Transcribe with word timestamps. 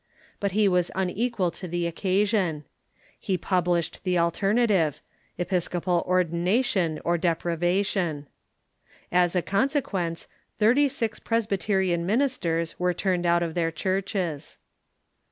But 0.39 0.53
he 0.53 0.67
was 0.67 0.89
unequal 0.95 1.51
to 1.51 1.67
the 1.67 1.85
occasion. 1.85 2.63
He 3.19 3.37
published 3.37 4.03
the 4.03 4.17
alter 4.17 4.51
native— 4.51 4.99
Episcopal 5.37 6.03
ordination 6.07 6.99
or 7.05 7.19
deprivation. 7.19 8.25
As 9.11 9.35
a 9.35 9.43
conse 9.43 9.79
quence, 9.79 10.25
thirty 10.57 10.89
six 10.89 11.19
Presbyterian 11.19 12.03
ministers 12.07 12.79
were 12.79 12.95
turned 12.95 13.27
out 13.27 13.43
of 13.43 13.53
their 13.53 13.69
churches. 13.69 14.57